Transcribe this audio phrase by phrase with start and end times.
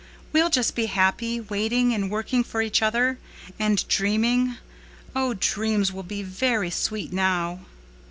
[0.33, 4.57] We'll just be happy, waiting and working for each other—and dreaming.
[5.15, 7.59] Oh, dreams will be very sweet now."